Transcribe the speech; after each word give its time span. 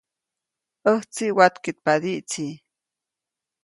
ʼÄjtsi 0.89 1.25
watkeʼtpadiʼtsi. 1.37 2.45